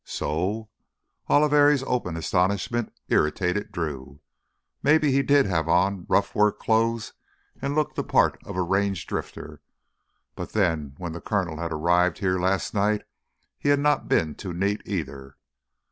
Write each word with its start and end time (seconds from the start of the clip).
"So?" 0.03 0.67
Oliveri's 1.29 1.83
open 1.85 2.17
astonishment 2.17 2.91
irritated 3.09 3.71
Drew. 3.71 4.19
Maybe 4.81 5.11
he 5.11 5.21
did 5.21 5.45
have 5.45 5.69
on 5.69 6.07
rough 6.09 6.33
work 6.33 6.57
clothes 6.57 7.13
and 7.61 7.75
look 7.75 7.93
the 7.93 8.03
part 8.03 8.41
of 8.43 8.55
a 8.55 8.63
range 8.63 9.05
drifter. 9.05 9.61
But 10.35 10.53
then 10.53 10.95
when 10.97 11.11
the 11.11 11.21
Coronel 11.21 11.57
had 11.59 11.71
arrived 11.71 12.17
here 12.17 12.39
last 12.39 12.73
night, 12.73 13.03
he 13.59 13.69
had 13.69 13.77
not 13.77 14.07
been 14.09 14.33
too 14.33 14.53
neat 14.55 14.81
either. 14.87 15.37